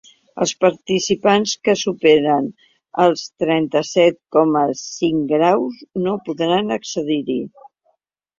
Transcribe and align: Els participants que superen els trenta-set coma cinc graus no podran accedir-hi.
Els 0.43 0.51
participants 0.63 1.51
que 1.67 1.75
superen 1.81 2.47
els 3.03 3.25
trenta-set 3.43 4.17
coma 4.37 4.65
cinc 4.81 5.29
graus 5.35 5.85
no 6.07 6.17
podran 6.31 6.79
accedir-hi. 6.79 7.39